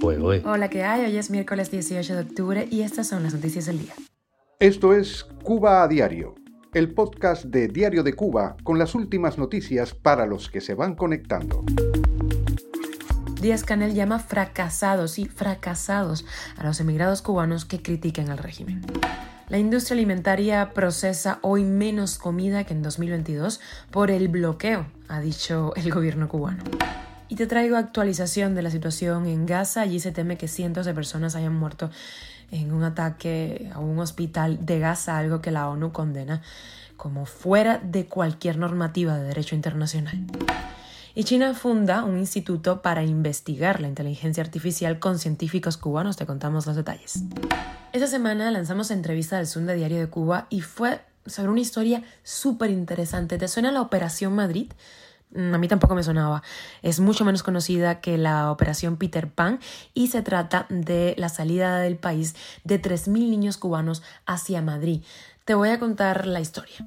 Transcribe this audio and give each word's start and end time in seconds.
Hola, 0.00 0.70
¿qué 0.70 0.84
hay? 0.84 1.04
Hoy 1.04 1.16
es 1.16 1.28
miércoles 1.28 1.70
18 1.70 2.14
de 2.14 2.20
octubre 2.20 2.68
y 2.70 2.82
estas 2.82 3.08
son 3.08 3.24
las 3.24 3.34
noticias 3.34 3.66
del 3.66 3.80
día. 3.80 3.92
Esto 4.60 4.94
es 4.94 5.24
Cuba 5.42 5.82
a 5.82 5.88
Diario, 5.88 6.34
el 6.72 6.94
podcast 6.94 7.44
de 7.44 7.68
Diario 7.68 8.02
de 8.02 8.12
Cuba 8.14 8.56
con 8.62 8.78
las 8.78 8.94
últimas 8.94 9.38
noticias 9.38 9.94
para 9.94 10.24
los 10.24 10.50
que 10.50 10.60
se 10.60 10.74
van 10.74 10.94
conectando. 10.94 11.64
Díaz 13.40 13.64
Canel 13.64 13.94
llama 13.94 14.18
fracasados 14.18 15.18
y 15.18 15.26
fracasados 15.26 16.24
a 16.56 16.64
los 16.64 16.80
emigrados 16.80 17.20
cubanos 17.20 17.64
que 17.64 17.82
critiquen 17.82 18.30
al 18.30 18.38
régimen. 18.38 18.82
La 19.48 19.58
industria 19.58 19.94
alimentaria 19.94 20.72
procesa 20.74 21.38
hoy 21.42 21.64
menos 21.64 22.18
comida 22.18 22.64
que 22.64 22.72
en 22.72 22.82
2022 22.82 23.60
por 23.90 24.10
el 24.10 24.28
bloqueo, 24.28 24.86
ha 25.08 25.20
dicho 25.20 25.72
el 25.76 25.90
gobierno 25.90 26.28
cubano. 26.28 26.62
Y 27.28 27.36
te 27.36 27.46
traigo 27.46 27.76
actualización 27.76 28.54
de 28.54 28.62
la 28.62 28.70
situación 28.70 29.26
en 29.26 29.44
Gaza. 29.44 29.82
Allí 29.82 30.00
se 30.00 30.12
teme 30.12 30.38
que 30.38 30.48
cientos 30.48 30.86
de 30.86 30.94
personas 30.94 31.34
hayan 31.34 31.54
muerto 31.54 31.90
en 32.50 32.72
un 32.72 32.82
ataque 32.82 33.70
a 33.74 33.78
un 33.80 33.98
hospital 33.98 34.64
de 34.64 34.78
Gaza, 34.78 35.18
algo 35.18 35.40
que 35.42 35.50
la 35.50 35.68
ONU 35.68 35.92
condena 35.92 36.40
como 36.96 37.26
fuera 37.26 37.78
de 37.78 38.06
cualquier 38.06 38.56
normativa 38.56 39.16
de 39.16 39.24
derecho 39.24 39.54
internacional. 39.54 40.18
Y 41.14 41.24
China 41.24 41.52
funda 41.54 42.04
un 42.04 42.18
instituto 42.18 42.80
para 42.80 43.02
investigar 43.02 43.80
la 43.80 43.88
inteligencia 43.88 44.42
artificial 44.42 44.98
con 44.98 45.18
científicos 45.18 45.76
cubanos. 45.76 46.16
Te 46.16 46.26
contamos 46.26 46.66
los 46.66 46.76
detalles. 46.76 47.24
Esta 47.92 48.06
semana 48.06 48.50
lanzamos 48.50 48.90
entrevista 48.90 49.36
del 49.36 49.46
Zoom 49.46 49.66
de 49.66 49.74
Diario 49.74 49.98
de 49.98 50.08
Cuba 50.08 50.46
y 50.48 50.60
fue 50.60 51.00
sobre 51.26 51.50
una 51.50 51.60
historia 51.60 52.02
súper 52.22 52.70
interesante. 52.70 53.38
¿Te 53.38 53.48
suena 53.48 53.72
la 53.72 53.82
Operación 53.82 54.34
Madrid? 54.34 54.72
Mm, 55.34 55.54
a 55.54 55.58
mí 55.58 55.68
tampoco 55.68 55.94
me 55.94 56.02
sonaba. 56.02 56.42
Es 56.82 57.00
mucho 57.00 57.24
menos 57.24 57.42
conocida 57.42 58.00
que 58.00 58.18
la 58.18 58.50
operación 58.50 58.96
Peter 58.96 59.28
Pan 59.28 59.60
y 59.94 60.08
se 60.08 60.22
trata 60.22 60.66
de 60.70 61.14
la 61.18 61.28
salida 61.28 61.78
del 61.80 61.96
país 61.96 62.34
de 62.64 62.80
3.000 62.80 63.30
niños 63.30 63.56
cubanos 63.56 64.02
hacia 64.26 64.62
Madrid. 64.62 65.02
Te 65.44 65.54
voy 65.54 65.70
a 65.70 65.78
contar 65.78 66.26
la 66.26 66.40
historia. 66.40 66.86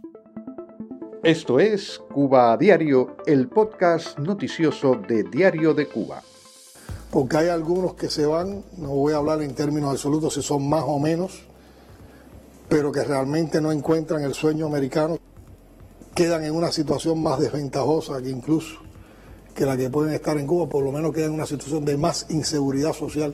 Esto 1.23 1.59
es 1.59 2.01
Cuba 2.11 2.51
a 2.51 2.57
Diario, 2.57 3.17
el 3.27 3.47
podcast 3.47 4.17
noticioso 4.17 4.95
de 4.95 5.23
Diario 5.23 5.75
de 5.75 5.87
Cuba. 5.87 6.23
Porque 7.11 7.37
hay 7.37 7.49
algunos 7.49 7.93
que 7.93 8.09
se 8.09 8.25
van, 8.25 8.63
no 8.77 8.89
voy 8.89 9.13
a 9.13 9.17
hablar 9.17 9.41
en 9.43 9.53
términos 9.53 9.91
absolutos 9.91 10.33
si 10.33 10.41
son 10.41 10.67
más 10.67 10.83
o 10.87 10.97
menos, 10.97 11.43
pero 12.69 12.91
que 12.91 13.03
realmente 13.03 13.61
no 13.61 13.71
encuentran 13.71 14.23
el 14.23 14.33
sueño 14.33 14.65
americano 14.65 15.19
quedan 16.21 16.43
en 16.43 16.53
una 16.53 16.71
situación 16.71 17.23
más 17.23 17.39
desventajosa 17.39 18.21
que 18.21 18.29
incluso 18.29 18.77
que 19.55 19.65
la 19.65 19.75
que 19.75 19.89
pueden 19.89 20.13
estar 20.13 20.37
en 20.37 20.45
Cuba, 20.45 20.69
por 20.69 20.83
lo 20.83 20.91
menos 20.91 21.13
quedan 21.13 21.29
en 21.29 21.33
una 21.33 21.47
situación 21.47 21.83
de 21.83 21.97
más 21.97 22.27
inseguridad 22.29 22.93
social. 22.93 23.33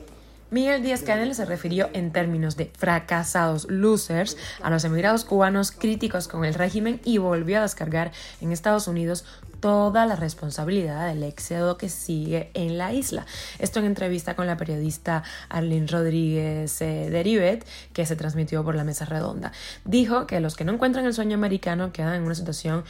Miguel 0.50 0.82
Díaz 0.82 1.02
Canel 1.02 1.34
se 1.34 1.44
refirió 1.44 1.90
en 1.92 2.12
términos 2.12 2.56
de 2.56 2.72
fracasados 2.78 3.66
losers 3.68 4.38
a 4.62 4.70
los 4.70 4.84
emigrados 4.84 5.26
cubanos 5.26 5.70
críticos 5.70 6.28
con 6.28 6.46
el 6.46 6.54
régimen 6.54 6.98
y 7.04 7.18
volvió 7.18 7.58
a 7.58 7.62
descargar 7.62 8.12
en 8.40 8.52
Estados 8.52 8.88
Unidos 8.88 9.26
toda 9.60 10.06
la 10.06 10.16
responsabilidad 10.16 11.08
del 11.08 11.22
éxodo 11.22 11.76
que 11.78 11.88
sigue 11.88 12.50
en 12.54 12.78
la 12.78 12.92
isla. 12.92 13.26
Esto 13.58 13.78
en 13.80 13.86
entrevista 13.86 14.36
con 14.36 14.46
la 14.46 14.56
periodista 14.56 15.22
Arlene 15.48 15.86
Rodríguez 15.86 16.80
eh, 16.80 17.08
Derivet, 17.10 17.66
que 17.92 18.06
se 18.06 18.16
transmitió 18.16 18.64
por 18.64 18.74
la 18.74 18.84
mesa 18.84 19.04
redonda. 19.04 19.52
Dijo 19.84 20.26
que 20.26 20.40
los 20.40 20.56
que 20.56 20.64
no 20.64 20.72
encuentran 20.72 21.06
el 21.06 21.14
sueño 21.14 21.34
americano 21.34 21.92
quedan 21.92 22.14
en 22.14 22.22
una 22.22 22.34
situación 22.34 22.84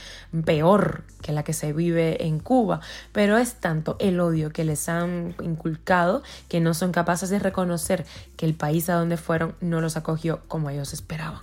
peor 0.44 1.05
que 1.22 1.33
la 1.33 1.42
que 1.42 1.52
se 1.52 1.72
vive 1.72 2.27
en 2.27 2.39
Cuba, 2.39 2.80
pero 3.12 3.39
es 3.39 3.55
tanto 3.55 3.96
el 3.98 4.20
odio 4.20 4.50
que 4.50 4.64
les 4.64 4.89
han 4.89 5.34
inculcado 5.42 6.22
que 6.48 6.61
no 6.61 6.74
son 6.74 6.92
capaces 6.92 7.30
de 7.30 7.39
reconocer 7.39 8.06
que 8.36 8.46
el 8.46 8.55
país 8.55 8.89
a 8.89 8.94
donde 8.94 9.16
fueron 9.16 9.55
no 9.61 9.80
los 9.80 9.96
acogió 9.96 10.41
como 10.48 10.70
ellos 10.70 10.92
esperaban 10.92 11.42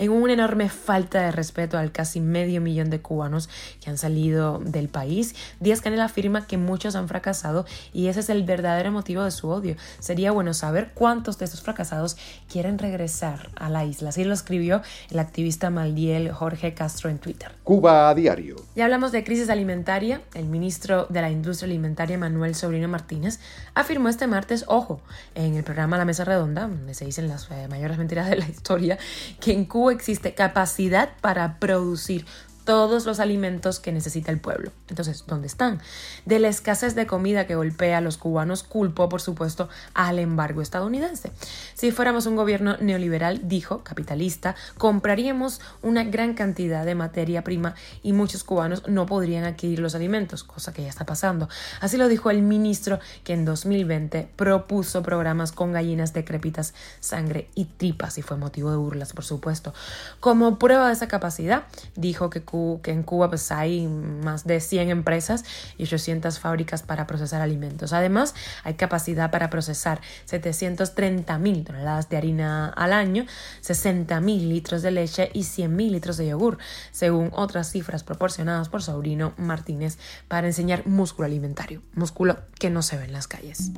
en 0.00 0.10
una 0.10 0.32
enorme 0.32 0.70
falta 0.70 1.20
de 1.22 1.30
respeto 1.30 1.76
al 1.78 1.92
casi 1.92 2.20
medio 2.20 2.60
millón 2.60 2.88
de 2.88 3.00
cubanos 3.00 3.50
que 3.84 3.90
han 3.90 3.98
salido 3.98 4.58
del 4.58 4.88
país. 4.88 5.34
Díaz 5.60 5.82
Canel 5.82 6.00
afirma 6.00 6.46
que 6.46 6.56
muchos 6.56 6.96
han 6.96 7.06
fracasado 7.06 7.66
y 7.92 8.08
ese 8.08 8.20
es 8.20 8.30
el 8.30 8.42
verdadero 8.42 8.90
motivo 8.92 9.22
de 9.22 9.30
su 9.30 9.48
odio. 9.48 9.76
Sería 9.98 10.32
bueno 10.32 10.54
saber 10.54 10.92
cuántos 10.94 11.38
de 11.38 11.44
esos 11.44 11.60
fracasados 11.60 12.16
quieren 12.50 12.78
regresar 12.78 13.50
a 13.56 13.68
la 13.68 13.84
isla. 13.84 14.08
Así 14.08 14.24
lo 14.24 14.32
escribió 14.32 14.80
el 15.10 15.18
activista 15.18 15.68
Maldiel 15.68 16.32
Jorge 16.32 16.72
Castro 16.72 17.10
en 17.10 17.18
Twitter. 17.18 17.52
Cuba 17.62 18.08
a 18.08 18.14
diario. 18.14 18.56
Ya 18.74 18.84
hablamos 18.84 19.12
de 19.12 19.22
crisis 19.22 19.50
alimentaria. 19.50 20.22
El 20.32 20.46
ministro 20.46 21.06
de 21.10 21.20
la 21.20 21.30
Industria 21.30 21.66
Alimentaria, 21.66 22.16
Manuel 22.16 22.54
Sobrino 22.54 22.88
Martínez, 22.88 23.38
afirmó 23.74 24.08
este 24.08 24.26
martes, 24.26 24.64
ojo, 24.66 25.02
en 25.34 25.56
el 25.56 25.62
programa 25.62 25.98
La 25.98 26.06
Mesa 26.06 26.24
Redonda, 26.24 26.62
donde 26.62 26.94
se 26.94 27.04
dicen 27.04 27.28
las 27.28 27.50
eh, 27.50 27.68
mayores 27.68 27.98
mentiras 27.98 28.30
de 28.30 28.36
la 28.36 28.48
historia, 28.48 28.98
que 29.40 29.52
en 29.52 29.66
Cuba 29.66 29.89
existe 29.90 30.34
capacidad 30.34 31.10
para 31.20 31.58
producir 31.58 32.26
todos 32.64 33.06
los 33.06 33.20
alimentos 33.20 33.80
que 33.80 33.92
necesita 33.92 34.30
el 34.30 34.40
pueblo. 34.40 34.72
Entonces, 34.88 35.24
¿dónde 35.26 35.46
están? 35.46 35.80
De 36.26 36.38
la 36.38 36.48
escasez 36.48 36.94
de 36.94 37.06
comida 37.06 37.46
que 37.46 37.54
golpea 37.54 37.98
a 37.98 38.00
los 38.00 38.16
cubanos, 38.16 38.62
culpó, 38.62 39.08
por 39.08 39.20
supuesto, 39.20 39.68
al 39.94 40.18
embargo 40.18 40.62
estadounidense. 40.62 41.32
Si 41.74 41.90
fuéramos 41.90 42.26
un 42.26 42.36
gobierno 42.36 42.76
neoliberal, 42.78 43.48
dijo, 43.48 43.82
capitalista, 43.82 44.54
compraríamos 44.78 45.60
una 45.82 46.04
gran 46.04 46.34
cantidad 46.34 46.84
de 46.84 46.94
materia 46.94 47.44
prima 47.44 47.74
y 48.02 48.12
muchos 48.12 48.44
cubanos 48.44 48.86
no 48.88 49.06
podrían 49.06 49.44
adquirir 49.44 49.80
los 49.80 49.94
alimentos, 49.94 50.44
cosa 50.44 50.72
que 50.72 50.82
ya 50.82 50.88
está 50.88 51.06
pasando. 51.06 51.48
Así 51.80 51.96
lo 51.96 52.08
dijo 52.08 52.30
el 52.30 52.42
ministro 52.42 52.98
que 53.24 53.32
en 53.32 53.44
2020 53.44 54.30
propuso 54.36 55.02
programas 55.02 55.52
con 55.52 55.72
gallinas 55.72 56.12
decrépitas, 56.12 56.74
sangre 57.00 57.48
y 57.54 57.64
tripas 57.64 58.18
y 58.18 58.22
fue 58.22 58.36
motivo 58.36 58.70
de 58.70 58.76
burlas, 58.76 59.12
por 59.12 59.24
supuesto. 59.24 59.74
Como 60.20 60.58
prueba 60.58 60.88
de 60.88 60.92
esa 60.92 61.08
capacidad, 61.08 61.64
dijo 61.96 62.30
que 62.30 62.42
que 62.82 62.90
en 62.90 63.02
Cuba 63.02 63.28
pues 63.28 63.50
hay 63.52 63.86
más 63.86 64.44
de 64.44 64.60
100 64.60 64.90
empresas 64.90 65.44
y 65.78 65.84
800 65.84 66.38
fábricas 66.38 66.82
para 66.82 67.06
procesar 67.06 67.42
alimentos. 67.42 67.92
Además, 67.92 68.34
hay 68.64 68.74
capacidad 68.74 69.30
para 69.30 69.50
procesar 69.50 70.00
730 70.24 71.38
mil 71.38 71.64
toneladas 71.64 72.08
de 72.08 72.16
harina 72.16 72.68
al 72.68 72.92
año, 72.92 73.26
60 73.60 74.20
mil 74.20 74.48
litros 74.48 74.82
de 74.82 74.90
leche 74.90 75.30
y 75.32 75.44
100 75.44 75.74
mil 75.74 75.92
litros 75.92 76.16
de 76.16 76.28
yogur, 76.28 76.58
según 76.90 77.30
otras 77.32 77.70
cifras 77.70 78.04
proporcionadas 78.04 78.68
por 78.68 78.82
Sobrino 78.82 79.32
Martínez 79.36 79.98
para 80.28 80.46
enseñar 80.46 80.86
músculo 80.86 81.26
alimentario, 81.26 81.82
músculo 81.94 82.38
que 82.58 82.70
no 82.70 82.82
se 82.82 82.96
ve 82.96 83.04
en 83.04 83.12
las 83.12 83.28
calles. 83.28 83.70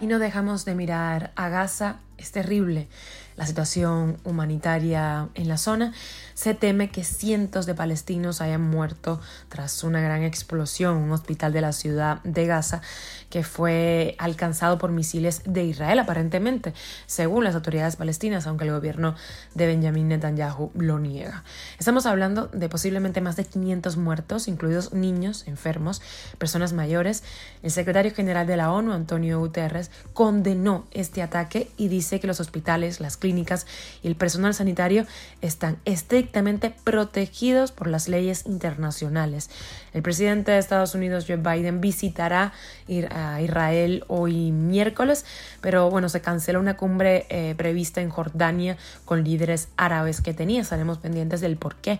Y 0.00 0.06
no 0.06 0.18
dejamos 0.18 0.64
de 0.64 0.74
mirar 0.74 1.32
a 1.36 1.48
Gaza, 1.48 1.96
es 2.18 2.30
terrible 2.30 2.88
la 3.36 3.46
situación 3.46 4.18
humanitaria 4.24 5.28
en 5.34 5.48
la 5.48 5.56
zona, 5.56 5.92
se 6.42 6.54
teme 6.54 6.90
que 6.90 7.04
cientos 7.04 7.66
de 7.66 7.74
palestinos 7.76 8.40
hayan 8.40 8.62
muerto 8.62 9.20
tras 9.48 9.84
una 9.84 10.00
gran 10.00 10.24
explosión 10.24 10.96
en 10.96 11.04
un 11.04 11.12
hospital 11.12 11.52
de 11.52 11.60
la 11.60 11.70
ciudad 11.70 12.20
de 12.24 12.46
Gaza 12.46 12.80
que 13.30 13.44
fue 13.44 14.16
alcanzado 14.18 14.76
por 14.76 14.90
misiles 14.90 15.42
de 15.46 15.62
Israel 15.62 16.00
aparentemente, 16.00 16.74
según 17.06 17.44
las 17.44 17.54
autoridades 17.54 17.94
palestinas, 17.94 18.48
aunque 18.48 18.64
el 18.64 18.72
gobierno 18.72 19.14
de 19.54 19.66
Benjamin 19.68 20.08
Netanyahu 20.08 20.72
lo 20.74 20.98
niega. 20.98 21.44
Estamos 21.78 22.06
hablando 22.06 22.48
de 22.48 22.68
posiblemente 22.68 23.20
más 23.20 23.36
de 23.36 23.44
500 23.44 23.96
muertos, 23.96 24.48
incluidos 24.48 24.92
niños, 24.92 25.46
enfermos, 25.46 26.02
personas 26.38 26.72
mayores. 26.72 27.22
El 27.62 27.70
secretario 27.70 28.12
general 28.12 28.48
de 28.48 28.56
la 28.56 28.72
ONU, 28.72 28.92
Antonio 28.92 29.38
Guterres, 29.38 29.92
condenó 30.12 30.88
este 30.90 31.22
ataque 31.22 31.70
y 31.76 31.86
dice 31.86 32.18
que 32.18 32.26
los 32.26 32.40
hospitales, 32.40 33.00
las 33.00 33.16
clínicas 33.16 33.64
y 34.02 34.08
el 34.08 34.16
personal 34.16 34.54
sanitario 34.54 35.06
están 35.40 35.78
estrictamente 35.84 36.31
protegidos 36.84 37.72
por 37.72 37.86
las 37.88 38.08
leyes 38.08 38.46
internacionales. 38.46 39.50
El 39.92 40.02
presidente 40.02 40.52
de 40.52 40.58
Estados 40.58 40.94
Unidos, 40.94 41.26
Joe 41.26 41.36
Biden, 41.36 41.80
visitará 41.80 42.52
a 43.10 43.40
Israel 43.42 44.04
hoy 44.08 44.52
miércoles, 44.52 45.24
pero 45.60 45.90
bueno, 45.90 46.08
se 46.08 46.20
cancela 46.20 46.58
una 46.58 46.76
cumbre 46.76 47.26
eh, 47.28 47.54
prevista 47.56 48.00
en 48.00 48.08
Jordania 48.08 48.76
con 49.04 49.24
líderes 49.24 49.68
árabes 49.76 50.20
que 50.20 50.34
tenía. 50.34 50.62
Estaremos 50.62 50.98
pendientes 50.98 51.40
del 51.40 51.56
por 51.56 51.76
qué. 51.76 51.98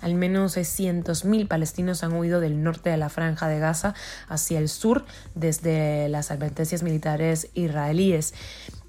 Al 0.00 0.14
menos 0.14 0.56
600.000 0.56 1.46
palestinos 1.46 2.02
han 2.02 2.12
huido 2.12 2.40
del 2.40 2.62
norte 2.62 2.90
de 2.90 2.96
la 2.96 3.08
franja 3.08 3.46
de 3.46 3.60
Gaza 3.60 3.94
hacia 4.28 4.58
el 4.58 4.68
sur 4.68 5.04
desde 5.36 6.08
las 6.08 6.32
advertencias 6.32 6.82
militares 6.82 7.48
israelíes. 7.54 8.34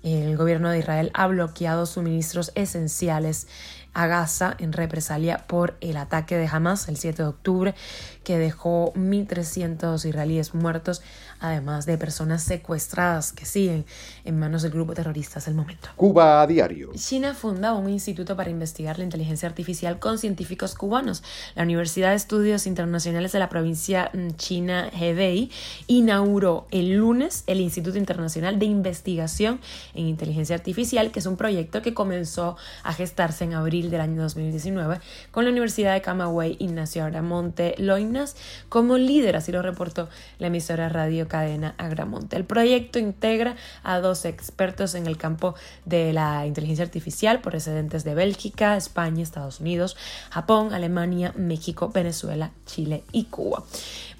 El 0.01 0.35
gobierno 0.35 0.69
de 0.69 0.79
Israel 0.79 1.11
ha 1.13 1.27
bloqueado 1.27 1.85
suministros 1.85 2.51
esenciales 2.55 3.47
a 3.93 4.07
Gaza 4.07 4.55
en 4.59 4.73
represalia 4.73 5.39
por 5.47 5.75
el 5.81 5.97
ataque 5.97 6.37
de 6.37 6.47
Hamas 6.47 6.87
el 6.87 6.97
7 6.97 7.23
de 7.23 7.29
octubre 7.29 7.75
que 8.23 8.37
dejó 8.37 8.93
1.300 8.93 10.05
israelíes 10.05 10.53
muertos, 10.53 11.01
además 11.39 11.85
de 11.85 11.97
personas 11.97 12.43
secuestradas 12.43 13.31
que 13.31 13.45
siguen 13.45 13.85
en 14.23 14.39
manos 14.39 14.61
del 14.61 14.71
grupo 14.71 14.93
terrorista 14.93 15.39
hasta 15.39 15.49
el 15.49 15.55
momento. 15.55 15.89
Cuba 15.95 16.41
a 16.41 16.47
diario. 16.47 16.91
China 16.95 17.33
funda 17.33 17.73
un 17.73 17.89
instituto 17.89 18.35
para 18.35 18.49
investigar 18.49 18.97
la 18.97 19.03
inteligencia 19.03 19.47
artificial 19.47 19.99
con 19.99 20.17
científicos 20.17 20.75
cubanos. 20.75 21.23
La 21.55 21.63
Universidad 21.63 22.11
de 22.11 22.15
Estudios 22.15 22.65
Internacionales 22.67 23.31
de 23.31 23.39
la 23.39 23.49
provincia 23.49 24.09
mm, 24.13 24.31
china 24.35 24.89
Hebei 24.97 25.51
inauguró 25.87 26.67
el 26.71 26.93
lunes 26.93 27.43
el 27.47 27.59
Instituto 27.59 27.97
Internacional 27.97 28.59
de 28.59 28.65
Investigación 28.65 29.59
en 29.93 30.07
Inteligencia 30.07 30.55
Artificial, 30.55 31.11
que 31.11 31.19
es 31.19 31.25
un 31.25 31.37
proyecto 31.37 31.81
que 31.81 31.93
comenzó 31.93 32.55
a 32.83 32.93
gestarse 32.93 33.43
en 33.43 33.53
abril 33.53 33.89
del 33.89 34.01
año 34.01 34.21
2019 34.21 34.99
con 35.31 35.43
la 35.43 35.51
Universidad 35.51 35.93
de 35.93 36.01
Camagüey 36.01 36.57
Ignacio 36.59 37.03
Agramonte 37.03 37.75
Loinas 38.13 38.35
como 38.69 38.97
líder, 38.97 39.35
así 39.35 39.51
lo 39.51 39.61
reportó 39.61 40.09
la 40.39 40.47
emisora 40.47 40.89
radio 40.89 41.27
cadena 41.27 41.75
Agramonte. 41.77 42.35
El 42.35 42.45
proyecto 42.45 42.99
integra 42.99 43.55
a 43.83 43.99
dos 43.99 44.25
expertos 44.25 44.95
en 44.95 45.07
el 45.07 45.17
campo 45.17 45.55
de 45.85 46.13
la 46.13 46.45
inteligencia 46.45 46.85
artificial 46.85 47.41
procedentes 47.41 48.03
de 48.03 48.15
Bélgica, 48.15 48.77
España, 48.77 49.23
Estados 49.23 49.59
Unidos, 49.59 49.97
Japón, 50.29 50.73
Alemania, 50.73 51.33
México, 51.35 51.89
Venezuela, 51.93 52.51
Chile 52.65 53.03
y 53.11 53.25
Cuba. 53.25 53.63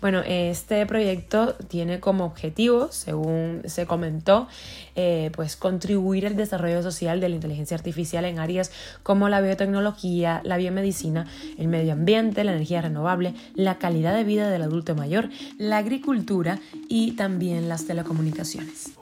Bueno, 0.02 0.22
este 0.26 0.86
proyecto 0.86 1.56
tiene 1.70 2.02
como 2.02 2.26
objetivo, 2.26 2.92
según 2.92 3.62
se 3.66 3.86
comentó, 3.86 4.50
eh, 4.96 5.32
pues 5.34 5.56
contribuir 5.56 6.28
al 6.28 6.36
desarrollo 6.36 6.84
social 6.84 7.22
de 7.22 7.30
la 7.30 7.36
inteligencia 7.36 7.78
artificial 7.78 8.26
en 8.26 8.38
áreas 8.38 8.72
como 9.02 9.30
la 9.30 9.40
biotecnología, 9.40 10.42
la 10.44 10.58
biomedicina, 10.58 11.26
el 11.58 11.70
medio 11.70 11.94
ambiente, 11.94 12.44
la 12.44 12.52
energía 12.52 12.82
renovable, 12.82 13.34
la 13.56 13.78
calidad 13.84 14.16
de 14.16 14.24
vida 14.24 14.50
del 14.50 14.62
adulto 14.62 14.96
mayor, 14.96 15.28
la 15.58 15.76
agricultura 15.76 16.58
y 16.88 17.18
también 17.18 17.68
las 17.68 17.86
telecomunicaciones. 17.86 18.94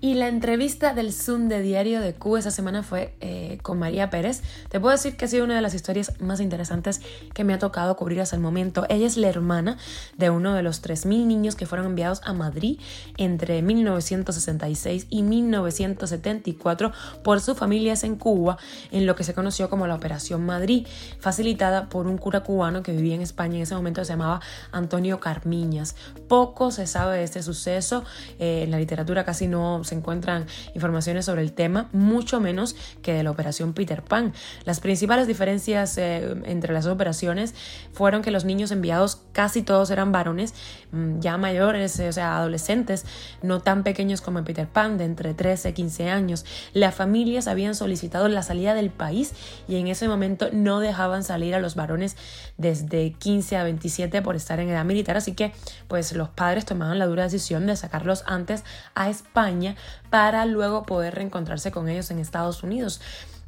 Y 0.00 0.14
la 0.14 0.28
entrevista 0.28 0.94
del 0.94 1.12
Zoom 1.12 1.48
de 1.48 1.60
Diario 1.60 2.00
de 2.00 2.14
Cuba 2.14 2.38
esa 2.38 2.52
semana 2.52 2.84
fue 2.84 3.16
eh, 3.20 3.58
con 3.62 3.80
María 3.80 4.10
Pérez. 4.10 4.42
Te 4.68 4.78
puedo 4.78 4.92
decir 4.92 5.16
que 5.16 5.24
ha 5.24 5.28
sido 5.28 5.44
una 5.44 5.56
de 5.56 5.60
las 5.60 5.74
historias 5.74 6.20
más 6.20 6.38
interesantes 6.38 7.00
que 7.34 7.42
me 7.42 7.52
ha 7.52 7.58
tocado 7.58 7.96
cubrir 7.96 8.20
hasta 8.20 8.36
el 8.36 8.42
momento. 8.42 8.86
Ella 8.88 9.08
es 9.08 9.16
la 9.16 9.26
hermana 9.26 9.76
de 10.16 10.30
uno 10.30 10.54
de 10.54 10.62
los 10.62 10.84
3.000 10.84 11.26
niños 11.26 11.56
que 11.56 11.66
fueron 11.66 11.86
enviados 11.86 12.20
a 12.22 12.32
Madrid 12.32 12.78
entre 13.16 13.60
1966 13.60 15.08
y 15.10 15.24
1974 15.24 16.92
por 17.24 17.40
sus 17.40 17.58
familias 17.58 18.04
en 18.04 18.14
Cuba, 18.14 18.56
en 18.92 19.04
lo 19.04 19.16
que 19.16 19.24
se 19.24 19.34
conoció 19.34 19.68
como 19.68 19.88
la 19.88 19.96
Operación 19.96 20.46
Madrid, 20.46 20.86
facilitada 21.18 21.88
por 21.88 22.06
un 22.06 22.18
cura 22.18 22.44
cubano 22.44 22.84
que 22.84 22.92
vivía 22.92 23.16
en 23.16 23.22
España 23.22 23.56
en 23.56 23.62
ese 23.62 23.74
momento, 23.74 24.00
se 24.12 24.18
llamaba 24.18 24.40
Antonio 24.72 25.20
Carmiñas. 25.20 25.96
Poco 26.28 26.70
se 26.70 26.86
sabe 26.86 27.18
de 27.18 27.24
este 27.24 27.42
suceso, 27.42 28.04
eh, 28.38 28.62
en 28.64 28.70
la 28.70 28.78
literatura 28.78 29.24
casi 29.24 29.48
no 29.48 29.84
se 29.84 29.94
encuentran 29.94 30.46
informaciones 30.74 31.24
sobre 31.24 31.40
el 31.40 31.52
tema, 31.52 31.88
mucho 31.92 32.38
menos 32.38 32.76
que 33.00 33.14
de 33.14 33.22
la 33.22 33.30
Operación 33.30 33.72
Peter 33.72 34.02
Pan. 34.02 34.34
Las 34.64 34.80
principales 34.80 35.26
diferencias 35.26 35.96
eh, 35.96 36.34
entre 36.44 36.74
las 36.74 36.86
operaciones 36.86 37.54
fueron 37.92 38.20
que 38.20 38.30
los 38.30 38.44
niños 38.44 38.70
enviados 38.70 39.22
casi 39.32 39.62
todos 39.62 39.90
eran 39.90 40.12
varones, 40.12 40.52
mm, 40.90 41.20
ya 41.20 41.38
mayores, 41.38 41.98
eh, 41.98 42.08
o 42.08 42.12
sea, 42.12 42.36
adolescentes, 42.36 43.06
no 43.40 43.60
tan 43.60 43.82
pequeños 43.82 44.20
como 44.20 44.44
Peter 44.44 44.68
Pan, 44.68 44.98
de 44.98 45.04
entre 45.04 45.32
13 45.32 45.70
y 45.70 45.72
15 45.72 46.10
años. 46.10 46.44
Las 46.74 46.94
familias 46.94 47.48
habían 47.48 47.74
solicitado 47.74 48.28
la 48.28 48.42
salida 48.42 48.74
del 48.74 48.90
país 48.90 49.32
y 49.68 49.76
en 49.76 49.86
ese 49.86 50.06
momento 50.06 50.50
no 50.52 50.80
dejaban 50.80 51.24
salir 51.24 51.54
a 51.54 51.60
los 51.60 51.76
varones 51.76 52.16
desde 52.58 53.12
15 53.12 53.56
a 53.56 53.64
27 53.64 54.01
por 54.22 54.36
estar 54.36 54.60
en 54.60 54.68
edad 54.68 54.84
militar, 54.84 55.16
así 55.16 55.34
que 55.34 55.52
pues 55.88 56.12
los 56.12 56.28
padres 56.28 56.64
tomaban 56.64 56.98
la 56.98 57.06
dura 57.06 57.24
decisión 57.24 57.66
de 57.66 57.76
sacarlos 57.76 58.24
antes 58.26 58.64
a 58.94 59.08
España 59.10 59.76
para 60.10 60.44
luego 60.46 60.84
poder 60.84 61.14
reencontrarse 61.14 61.70
con 61.70 61.88
ellos 61.88 62.10
en 62.10 62.18
Estados 62.18 62.62
Unidos 62.62 63.00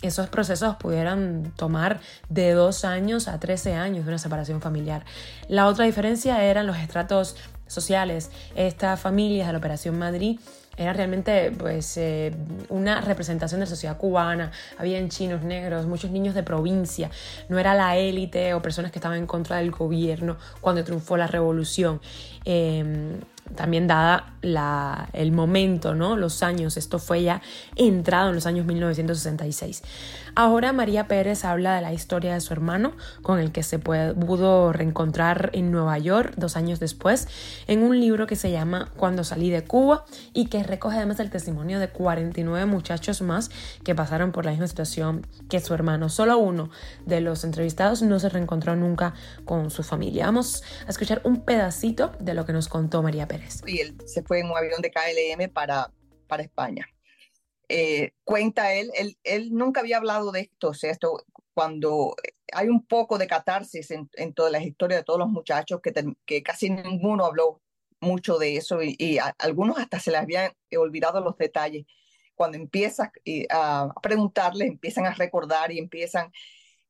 esos 0.06 0.28
procesos 0.28 0.76
pudieran 0.76 1.52
tomar 1.56 2.00
de 2.28 2.52
dos 2.52 2.84
años 2.84 3.26
a 3.26 3.40
13 3.40 3.74
años 3.74 4.04
de 4.04 4.10
una 4.10 4.18
separación 4.18 4.60
familiar. 4.60 5.04
La 5.48 5.66
otra 5.66 5.86
diferencia 5.86 6.44
eran 6.44 6.66
los 6.66 6.76
estratos 6.76 7.36
sociales. 7.66 8.30
Estas 8.54 9.00
familias 9.00 9.46
de 9.46 9.52
la 9.52 9.58
Operación 9.58 9.98
Madrid 9.98 10.38
era 10.76 10.92
realmente 10.92 11.52
pues 11.52 11.96
eh, 11.96 12.34
una 12.68 13.00
representación 13.00 13.60
de 13.60 13.66
la 13.66 13.70
sociedad 13.70 13.96
cubana. 13.96 14.50
Habían 14.78 15.08
chinos, 15.08 15.42
negros, 15.42 15.86
muchos 15.86 16.10
niños 16.10 16.34
de 16.34 16.42
provincia. 16.42 17.10
No 17.48 17.58
era 17.58 17.74
la 17.74 17.96
élite 17.96 18.54
o 18.54 18.62
personas 18.62 18.90
que 18.90 18.98
estaban 18.98 19.18
en 19.18 19.26
contra 19.26 19.58
del 19.58 19.70
gobierno 19.70 20.36
cuando 20.60 20.84
triunfó 20.84 21.16
la 21.16 21.26
revolución. 21.26 22.00
Em, 22.44 23.20
también 23.54 23.86
dada 23.86 24.34
la, 24.42 25.08
el 25.12 25.32
momento, 25.32 25.94
¿no? 25.94 26.16
los 26.16 26.42
años, 26.42 26.76
esto 26.76 26.98
fue 26.98 27.22
ya 27.22 27.42
entrado 27.76 28.28
en 28.28 28.34
los 28.34 28.46
años 28.46 28.66
1966. 28.66 29.82
Ahora 30.36 30.72
María 30.72 31.06
Pérez 31.06 31.44
habla 31.44 31.76
de 31.76 31.82
la 31.82 31.92
historia 31.92 32.34
de 32.34 32.40
su 32.40 32.52
hermano, 32.52 32.92
con 33.22 33.38
el 33.38 33.52
que 33.52 33.62
se 33.62 33.78
pudo 33.78 34.72
reencontrar 34.72 35.50
en 35.52 35.70
Nueva 35.70 35.96
York 35.98 36.32
dos 36.36 36.56
años 36.56 36.80
después, 36.80 37.28
en 37.68 37.82
un 37.82 38.00
libro 38.00 38.26
que 38.26 38.34
se 38.34 38.50
llama 38.50 38.90
Cuando 38.96 39.22
salí 39.22 39.50
de 39.50 39.62
Cuba 39.62 40.04
y 40.32 40.46
que 40.46 40.62
recoge 40.64 40.96
además 40.96 41.20
el 41.20 41.30
testimonio 41.30 41.78
de 41.78 41.88
49 41.88 42.66
muchachos 42.66 43.22
más 43.22 43.50
que 43.84 43.94
pasaron 43.94 44.32
por 44.32 44.44
la 44.44 44.50
misma 44.50 44.66
situación 44.66 45.26
que 45.48 45.60
su 45.60 45.72
hermano. 45.72 46.08
Solo 46.08 46.38
uno 46.38 46.70
de 47.06 47.20
los 47.20 47.44
entrevistados 47.44 48.02
no 48.02 48.18
se 48.18 48.28
reencontró 48.28 48.74
nunca 48.74 49.14
con 49.44 49.70
su 49.70 49.84
familia. 49.84 50.26
Vamos 50.26 50.64
a 50.86 50.90
escuchar 50.90 51.20
un 51.24 51.42
pedacito 51.42 52.12
de 52.18 52.34
lo 52.34 52.44
que 52.44 52.52
nos 52.52 52.68
contó 52.68 53.02
María 53.02 53.28
Pérez. 53.28 53.33
Y 53.66 53.80
él 53.80 53.96
se 54.06 54.22
fue 54.22 54.40
en 54.40 54.50
un 54.50 54.56
avión 54.56 54.80
de 54.82 54.90
KLM 54.90 55.52
para, 55.52 55.92
para 56.26 56.42
España. 56.42 56.86
Eh, 57.68 58.12
cuenta 58.24 58.74
él, 58.74 58.90
él, 58.94 59.16
él, 59.24 59.52
nunca 59.52 59.80
había 59.80 59.96
hablado 59.96 60.32
de 60.32 60.40
esto, 60.40 60.68
o 60.68 60.74
sea, 60.74 60.90
esto 60.90 61.24
cuando 61.54 62.14
hay 62.52 62.68
un 62.68 62.84
poco 62.84 63.16
de 63.16 63.26
catarsis 63.26 63.90
en, 63.90 64.10
en 64.14 64.34
todas 64.34 64.52
las 64.52 64.62
historias 64.62 65.00
de 65.00 65.04
todos 65.04 65.18
los 65.18 65.28
muchachos, 65.28 65.80
que, 65.80 66.42
casi 66.42 66.70
ninguno 66.70 67.24
habló 67.24 67.62
mucho 68.00 68.38
de 68.38 68.56
eso 68.56 68.80
y, 68.82 69.18
a, 69.18 69.34
algunos 69.38 69.78
hasta 69.78 70.00
se 70.00 70.10
les 70.10 70.20
habían 70.20 70.52
olvidado 70.76 71.20
los 71.20 71.38
detalles. 71.38 71.86
Cuando 72.34 72.58
empiezas 72.58 73.08
a, 73.48 73.82
a 73.82 74.00
preguntarles, 74.02 74.68
empiezan 74.68 75.06
a 75.06 75.14
recordar 75.14 75.72
y 75.72 75.78
empiezan, 75.78 76.32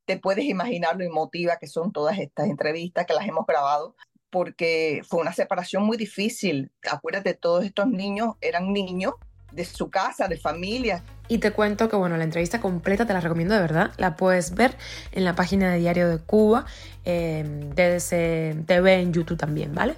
te 0.06 0.18
puedes 0.18 0.44
imaginar 0.46 0.96
lo 0.96 1.04
emotiva 1.04 1.58
que 1.58 1.66
son 1.66 1.92
todas 1.92 2.18
estas 2.18 2.48
entrevistas 2.48 3.06
que 3.06 3.14
las 3.14 3.28
hemos 3.28 3.46
grabado 3.46 3.94
porque 4.34 5.02
fue 5.08 5.20
una 5.20 5.32
separación 5.32 5.84
muy 5.84 5.96
difícil. 5.96 6.72
Acuérdate, 6.90 7.34
todos 7.34 7.64
estos 7.64 7.86
niños 7.86 8.34
eran 8.40 8.72
niños 8.72 9.14
de 9.54 9.64
su 9.64 9.90
casa, 9.90 10.28
de 10.28 10.36
familia. 10.36 11.02
Y 11.26 11.38
te 11.38 11.52
cuento 11.52 11.88
que, 11.88 11.96
bueno, 11.96 12.16
la 12.18 12.24
entrevista 12.24 12.60
completa 12.60 13.06
te 13.06 13.14
la 13.14 13.20
recomiendo 13.20 13.54
de 13.54 13.60
verdad. 13.60 13.92
La 13.96 14.14
puedes 14.14 14.54
ver 14.54 14.76
en 15.12 15.24
la 15.24 15.34
página 15.34 15.72
de 15.72 15.78
Diario 15.78 16.08
de 16.08 16.18
Cuba, 16.18 16.66
eh, 17.04 17.42
DDC 17.74 18.66
TV 18.66 19.00
en 19.00 19.12
YouTube 19.12 19.38
también, 19.38 19.74
¿vale? 19.74 19.94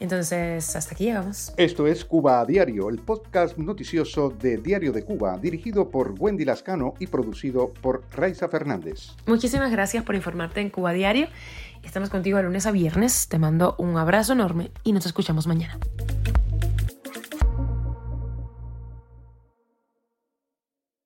Entonces, 0.00 0.76
hasta 0.76 0.94
aquí 0.94 1.04
llegamos. 1.04 1.54
Esto 1.56 1.86
es 1.86 2.04
Cuba 2.04 2.40
a 2.40 2.44
Diario, 2.44 2.90
el 2.90 2.98
podcast 2.98 3.56
noticioso 3.56 4.28
de 4.28 4.58
Diario 4.58 4.92
de 4.92 5.02
Cuba, 5.02 5.38
dirigido 5.38 5.88
por 5.88 6.14
Wendy 6.18 6.44
Lascano 6.44 6.92
y 6.98 7.06
producido 7.06 7.72
por 7.80 8.02
Raiza 8.12 8.48
Fernández. 8.48 9.12
Muchísimas 9.26 9.70
gracias 9.70 10.04
por 10.04 10.14
informarte 10.14 10.60
en 10.60 10.68
Cuba 10.68 10.92
Diario. 10.92 11.28
Estamos 11.82 12.10
contigo 12.10 12.36
de 12.36 12.44
lunes 12.44 12.66
a 12.66 12.72
viernes. 12.72 13.28
Te 13.28 13.38
mando 13.38 13.76
un 13.78 13.96
abrazo 13.96 14.34
enorme 14.34 14.70
y 14.84 14.92
nos 14.92 15.06
escuchamos 15.06 15.46
mañana. 15.46 15.78